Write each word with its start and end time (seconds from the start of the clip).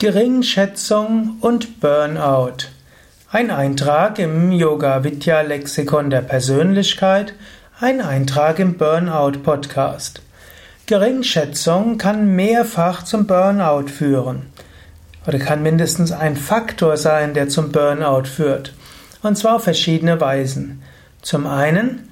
Geringschätzung 0.00 1.36
und 1.42 1.78
Burnout. 1.78 2.68
Ein 3.30 3.50
Eintrag 3.50 4.18
im 4.18 4.50
Yoga 4.50 5.04
Vidya 5.04 5.42
Lexikon 5.42 6.08
der 6.08 6.22
Persönlichkeit, 6.22 7.34
ein 7.80 8.00
Eintrag 8.00 8.60
im 8.60 8.78
Burnout 8.78 9.40
Podcast. 9.42 10.22
Geringschätzung 10.86 11.98
kann 11.98 12.34
mehrfach 12.34 13.02
zum 13.02 13.26
Burnout 13.26 13.88
führen 13.88 14.46
oder 15.26 15.38
kann 15.38 15.62
mindestens 15.62 16.12
ein 16.12 16.34
Faktor 16.34 16.96
sein, 16.96 17.34
der 17.34 17.50
zum 17.50 17.70
Burnout 17.70 18.24
führt. 18.24 18.72
Und 19.20 19.36
zwar 19.36 19.56
auf 19.56 19.64
verschiedene 19.64 20.18
Weisen. 20.18 20.80
Zum 21.20 21.46
einen 21.46 22.08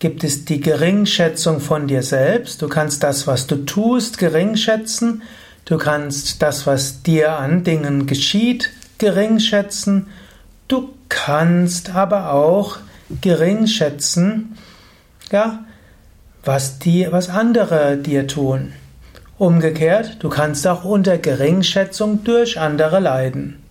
gibt 0.00 0.24
es 0.24 0.44
die 0.44 0.60
Geringschätzung 0.60 1.60
von 1.60 1.86
dir 1.86 2.02
selbst. 2.02 2.62
Du 2.62 2.68
kannst 2.68 3.04
das, 3.04 3.28
was 3.28 3.46
du 3.46 3.64
tust, 3.64 4.18
geringschätzen 4.18 5.22
Du 5.68 5.76
kannst 5.76 6.40
das, 6.40 6.66
was 6.66 7.02
dir 7.02 7.36
an 7.36 7.62
Dingen 7.62 8.06
geschieht, 8.06 8.70
geringschätzen. 8.96 10.06
Du 10.66 10.94
kannst 11.10 11.94
aber 11.94 12.32
auch 12.32 12.78
geringschätzen, 13.20 14.56
ja, 15.30 15.66
was 16.42 16.78
die, 16.78 17.06
was 17.10 17.28
andere 17.28 17.98
dir 17.98 18.26
tun. 18.26 18.72
Umgekehrt, 19.36 20.16
du 20.20 20.30
kannst 20.30 20.66
auch 20.66 20.84
unter 20.84 21.18
Geringschätzung 21.18 22.24
durch 22.24 22.58
andere 22.58 22.98
leiden. 22.98 23.62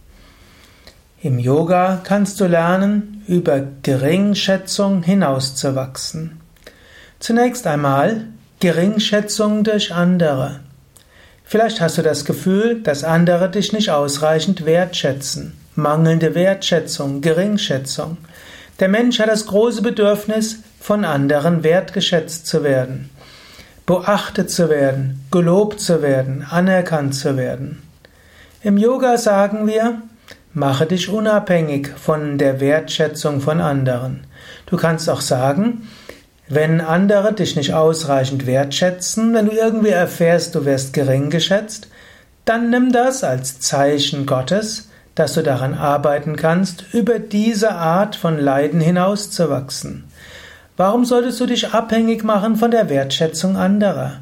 Im 1.23 1.39
Yoga 1.39 2.01
kannst 2.03 2.39
du 2.39 2.45
lernen, 2.45 3.23
über 3.27 3.63
Geringschätzung 3.81 5.01
hinauszuwachsen. 5.01 6.41
Zunächst 7.17 7.65
einmal 7.65 8.25
Geringschätzung 8.59 9.63
durch 9.63 9.95
andere. 9.95 10.59
Vielleicht 11.49 11.79
hast 11.79 11.97
du 11.97 12.01
das 12.01 12.25
Gefühl, 12.25 12.81
dass 12.81 13.05
andere 13.05 13.49
dich 13.49 13.71
nicht 13.71 13.89
ausreichend 13.89 14.65
wertschätzen. 14.65 15.53
Mangelnde 15.75 16.35
Wertschätzung, 16.35 17.21
Geringschätzung. 17.21 18.17
Der 18.81 18.89
Mensch 18.89 19.19
hat 19.19 19.29
das 19.29 19.45
große 19.45 19.81
Bedürfnis, 19.81 20.59
von 20.81 21.05
anderen 21.05 21.63
wertgeschätzt 21.63 22.47
zu 22.47 22.63
werden, 22.63 23.09
beachtet 23.85 24.51
zu 24.51 24.69
werden, 24.69 25.25
gelobt 25.31 25.79
zu 25.79 26.01
werden, 26.01 26.45
anerkannt 26.49 27.15
zu 27.15 27.37
werden. 27.37 27.81
Im 28.61 28.77
Yoga 28.77 29.17
sagen 29.17 29.67
wir, 29.67 30.01
mache 30.53 30.85
dich 30.85 31.07
unabhängig 31.07 31.89
von 31.97 32.37
der 32.37 32.59
Wertschätzung 32.59 33.39
von 33.39 33.61
anderen. 33.61 34.25
Du 34.65 34.75
kannst 34.75 35.09
auch 35.09 35.21
sagen, 35.21 35.87
wenn 36.49 36.79
andere 36.79 37.33
dich 37.33 37.55
nicht 37.55 37.73
ausreichend 37.73 38.45
wertschätzen, 38.45 39.33
wenn 39.33 39.47
du 39.47 39.51
irgendwie 39.51 39.89
erfährst, 39.89 40.55
du 40.55 40.65
wirst 40.65 40.93
gering 40.93 41.29
geschätzt, 41.29 41.87
dann 42.45 42.69
nimm 42.69 42.91
das 42.91 43.23
als 43.23 43.59
Zeichen 43.59 44.25
Gottes, 44.25 44.89
dass 45.15 45.33
du 45.33 45.43
daran 45.43 45.73
arbeiten 45.73 46.35
kannst, 46.35 46.85
über 46.93 47.19
diese 47.19 47.71
Art 47.71 48.15
von 48.15 48.37
Leiden 48.37 48.79
hinauszuwachsen. 48.79 50.05
Warum 50.77 51.05
solltest 51.05 51.39
du 51.39 51.47
dich 51.47 51.73
abhängig 51.73 52.23
machen 52.23 52.55
von 52.55 52.71
der 52.71 52.87
Wertschätzung 52.87 53.57
anderer? 53.57 54.21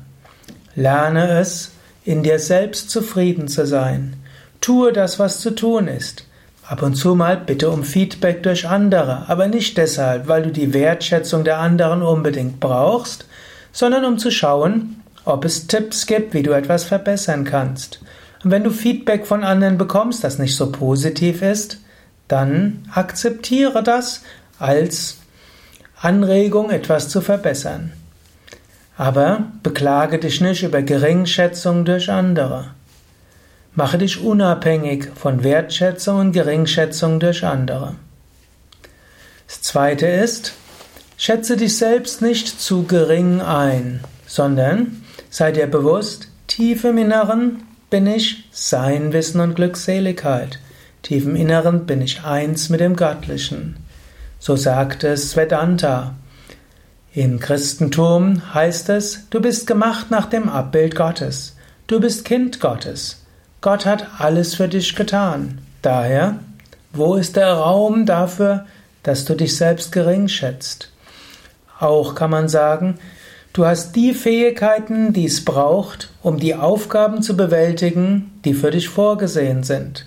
Lerne 0.74 1.40
es, 1.40 1.72
in 2.06 2.24
dir 2.24 2.40
selbst 2.40 2.90
zufrieden 2.90 3.48
zu 3.48 3.66
sein. 3.66 4.16
Tue 4.62 4.94
das, 4.94 5.20
was 5.20 5.42
zu 5.42 5.52
tun 5.52 5.88
ist. 5.88 6.26
Ab 6.68 6.82
und 6.82 6.96
zu 6.96 7.14
mal 7.14 7.38
bitte 7.38 7.70
um 7.70 7.84
Feedback 7.84 8.42
durch 8.42 8.68
andere, 8.68 9.26
aber 9.28 9.48
nicht 9.48 9.78
deshalb, 9.78 10.28
weil 10.28 10.44
du 10.44 10.52
die 10.52 10.74
Wertschätzung 10.74 11.44
der 11.44 11.60
anderen 11.60 12.02
unbedingt 12.02 12.60
brauchst, 12.60 13.28
sondern 13.72 14.04
um 14.06 14.18
zu 14.18 14.32
schauen, 14.32 15.02
ob 15.26 15.46
es 15.46 15.68
Tipps 15.68 16.08
gibt, 16.08 16.34
wie 16.34 16.42
du 16.42 16.52
etwas 16.52 16.84
verbessern 16.84 17.44
kannst. 17.44 18.02
Und 18.44 18.50
wenn 18.52 18.64
du 18.64 18.72
Feedback 18.72 19.28
von 19.28 19.44
anderen 19.44 19.78
bekommst, 19.78 20.24
das 20.24 20.40
nicht 20.40 20.56
so 20.56 20.72
positiv 20.72 21.42
ist, 21.42 21.80
dann 22.28 22.88
akzeptiere 22.92 23.84
das 23.84 24.24
als 24.58 25.18
Anregung, 26.02 26.72
etwas 26.72 27.10
zu 27.10 27.22
verbessern. 27.22 27.92
Aber 28.98 29.52
beklage 29.62 30.20
dich 30.20 30.42
nicht 30.42 30.64
über 30.64 30.82
Geringschätzung 30.82 31.86
durch 31.86 32.10
andere. 32.10 32.72
Mache 33.76 33.98
dich 33.98 34.22
unabhängig 34.22 35.10
von 35.16 35.44
Wertschätzung 35.44 36.20
und 36.20 36.32
Geringschätzung 36.32 37.20
durch 37.20 37.44
andere. 37.44 37.96
Das 39.48 39.62
zweite 39.62 40.08
ist, 40.08 40.54
schätze 41.18 41.58
dich 41.58 41.78
selbst 41.78 42.22
nicht 42.22 42.62
zu 42.62 42.84
gering 42.84 43.42
ein, 43.42 44.00
sondern 44.26 45.04
sei 45.30 45.52
dir 45.52 45.68
bewusst, 45.68 46.30
tief 46.48 46.86
im 46.86 46.98
Inneren 46.98 47.64
bin 47.90 48.08
ich 48.08 48.48
Sein, 48.52 49.12
Wissen 49.12 49.42
und 49.42 49.56
Glückseligkeit. 49.56 50.60
Tief 51.04 51.26
im 51.26 51.36
Inneren 51.36 51.86
bin 51.86 52.02
ich 52.02 52.24
eins 52.24 52.70
mit 52.70 52.80
dem 52.80 52.96
Göttlichen. 52.96 53.76
So 54.40 54.56
sagt 54.56 55.04
es 55.04 55.36
Vedanta. 55.36 56.16
Im 57.14 57.40
Christentum 57.40 58.54
heißt 58.54 58.88
es, 58.90 59.30
du 59.30 59.42
bist 59.42 59.68
gemacht 59.68 60.12
nach 60.12 60.28
dem 60.28 60.48
Abbild 60.48 60.96
Gottes. 60.96 61.56
Du 61.88 62.00
bist 62.00 62.24
Kind 62.24 62.60
Gottes. 62.62 63.25
Gott 63.62 63.86
hat 63.86 64.08
alles 64.20 64.56
für 64.56 64.68
dich 64.68 64.96
getan. 64.96 65.60
Daher, 65.82 66.40
wo 66.94 67.16
ist 67.16 67.36
der 67.36 67.54
Raum 67.54 68.06
dafür, 68.06 68.66
dass 69.04 69.26
du 69.26 69.36
dich 69.36 69.56
selbst 69.56 69.92
gering 69.92 70.28
schätzt? 70.28 70.92
Auch 71.80 72.16
kann 72.16 72.30
man 72.30 72.48
sagen, 72.48 72.98
du 73.54 73.66
hast 73.66 73.96
die 73.96 74.14
Fähigkeiten, 74.14 75.14
die 75.14 75.26
es 75.26 75.44
braucht, 75.44 76.10
um 76.22 76.40
die 76.40 76.56
Aufgaben 76.56 77.22
zu 77.22 77.36
bewältigen, 77.36 78.32
die 78.46 78.54
für 78.54 78.72
dich 78.72 78.90
vorgesehen 78.90 79.64
sind. 79.64 80.06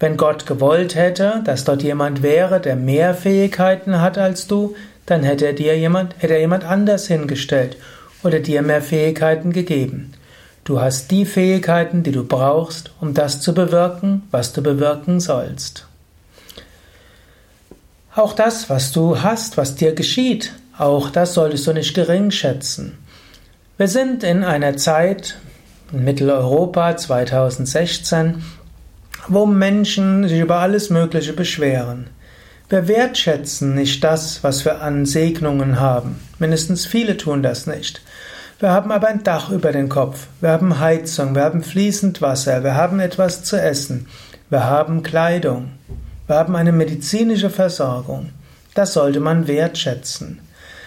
Wenn 0.00 0.16
Gott 0.16 0.46
gewollt 0.46 0.96
hätte, 0.96 1.40
dass 1.44 1.64
dort 1.64 1.82
jemand 1.82 2.22
wäre, 2.22 2.60
der 2.60 2.76
mehr 2.76 3.14
Fähigkeiten 3.14 4.00
hat 4.00 4.18
als 4.18 4.46
du, 4.46 4.74
dann 5.06 5.22
hätte 5.22 5.46
er 5.46 5.52
dir 5.52 5.78
jemand, 5.78 6.14
hätte 6.18 6.34
er 6.34 6.40
jemand 6.40 6.64
anders 6.64 7.06
hingestellt 7.06 7.76
oder 8.22 8.40
dir 8.40 8.62
mehr 8.62 8.82
Fähigkeiten 8.82 9.52
gegeben. 9.52 10.12
Du 10.64 10.80
hast 10.80 11.10
die 11.10 11.26
Fähigkeiten, 11.26 12.02
die 12.02 12.12
du 12.12 12.24
brauchst, 12.24 12.90
um 12.98 13.12
das 13.12 13.42
zu 13.42 13.52
bewirken, 13.52 14.22
was 14.30 14.54
du 14.54 14.62
bewirken 14.62 15.20
sollst. 15.20 15.86
Auch 18.14 18.32
das, 18.32 18.70
was 18.70 18.90
du 18.90 19.20
hast, 19.20 19.58
was 19.58 19.74
dir 19.74 19.94
geschieht, 19.94 20.54
auch 20.78 21.10
das 21.10 21.34
solltest 21.34 21.66
du 21.66 21.74
nicht 21.74 21.94
gering 21.94 22.30
schätzen. 22.30 22.96
Wir 23.76 23.88
sind 23.88 24.22
in 24.24 24.42
einer 24.42 24.76
Zeit 24.78 25.36
in 25.92 26.02
Mitteleuropa 26.04 26.96
2016, 26.96 28.42
wo 29.28 29.44
Menschen 29.44 30.26
sich 30.26 30.40
über 30.40 30.60
alles 30.60 30.88
Mögliche 30.88 31.34
beschweren. 31.34 32.08
Wir 32.70 32.88
wertschätzen 32.88 33.74
nicht 33.74 34.02
das, 34.02 34.42
was 34.42 34.64
wir 34.64 34.80
an 34.80 35.04
Segnungen 35.04 35.78
haben. 35.78 36.20
Mindestens 36.38 36.86
viele 36.86 37.18
tun 37.18 37.42
das 37.42 37.66
nicht. 37.66 38.00
Wir 38.60 38.70
haben 38.70 38.92
aber 38.92 39.08
ein 39.08 39.24
Dach 39.24 39.50
über 39.50 39.72
den 39.72 39.88
Kopf, 39.88 40.28
wir 40.40 40.50
haben 40.50 40.78
Heizung, 40.78 41.34
wir 41.34 41.42
haben 41.42 41.62
fließend 41.62 42.22
Wasser, 42.22 42.62
wir 42.62 42.76
haben 42.76 43.00
etwas 43.00 43.42
zu 43.42 43.60
essen, 43.60 44.06
wir 44.48 44.64
haben 44.64 45.02
Kleidung, 45.02 45.72
wir 46.28 46.36
haben 46.36 46.54
eine 46.54 46.72
medizinische 46.72 47.50
Versorgung. 47.50 48.30
Das 48.74 48.92
sollte 48.92 49.20
man 49.20 49.48
wertschätzen. 49.48 50.40